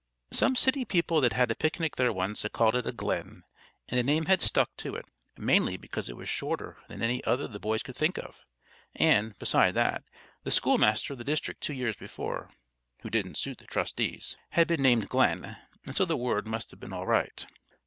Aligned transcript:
Some 0.31 0.55
city 0.55 0.83
people 0.83 1.21
that 1.21 1.33
had 1.33 1.51
a 1.51 1.55
picnic 1.55 1.95
there 1.95 2.11
once 2.11 2.41
had 2.41 2.53
called 2.53 2.73
it 2.73 2.87
a 2.87 2.91
"glen," 2.91 3.43
and 3.87 3.99
the 3.99 4.01
name 4.01 4.25
had 4.25 4.41
stuck 4.41 4.75
to 4.77 4.95
it, 4.95 5.05
mainly 5.37 5.77
because 5.77 6.09
it 6.09 6.17
was 6.17 6.27
shorter 6.27 6.77
than 6.87 7.03
any 7.03 7.23
other 7.23 7.47
the 7.47 7.59
boys 7.59 7.83
could 7.83 7.95
think 7.95 8.17
of; 8.17 8.43
and, 8.95 9.37
besides 9.37 9.75
that, 9.75 10.03
the 10.41 10.49
schoolmaster 10.49 11.13
of 11.13 11.19
the 11.19 11.23
district 11.23 11.61
two 11.61 11.73
years 11.73 11.95
before 11.95 12.49
(who 13.03 13.11
didn't 13.11 13.37
suit 13.37 13.59
the 13.59 13.65
trustees) 13.67 14.37
had 14.49 14.67
been 14.67 14.81
named 14.81 15.07
Glenn, 15.07 15.57
and 15.85 15.95
so 15.95 16.03
the 16.03 16.17
word 16.17 16.47
must 16.47 16.71
have 16.71 16.79
been 16.79 16.93
all 16.93 17.05
right. 17.05 17.45